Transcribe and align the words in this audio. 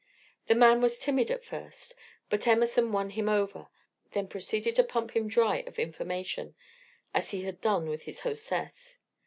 The 0.47 0.55
man 0.55 0.81
was 0.81 0.97
timid 0.97 1.29
at 1.29 1.45
first, 1.45 1.93
but 2.27 2.47
Emerson 2.47 2.91
won 2.91 3.11
him 3.11 3.29
over, 3.29 3.67
then 4.13 4.27
proceeded 4.27 4.75
to 4.77 4.83
pump 4.83 5.11
him 5.11 5.27
dry 5.27 5.57
of 5.67 5.77
information, 5.77 6.55
as 7.13 7.29
he 7.29 7.43
had 7.43 7.61
done 7.61 7.87
with 7.87 8.01
his 8.01 8.21
hostess. 8.21 8.97